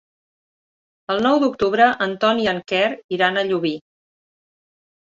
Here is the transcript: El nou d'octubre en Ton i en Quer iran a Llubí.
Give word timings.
El 1.15 1.21
nou 1.25 1.37
d'octubre 1.43 1.91
en 2.07 2.17
Ton 2.25 2.43
i 2.47 2.51
en 2.55 2.65
Quer 2.73 2.83
iran 3.19 3.39
a 3.39 3.47
Llubí. 3.53 3.77